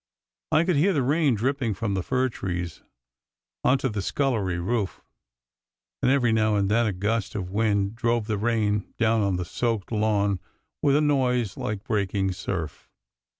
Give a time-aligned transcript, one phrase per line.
[0.51, 2.81] I could hear the rain dripping from the fir trees
[3.63, 4.99] on to the scullery roof,
[6.01, 9.45] and every now and then a gust of wind drove the rain down on the
[9.45, 10.39] soaked lawn
[10.81, 12.89] with a noise like breaking surf.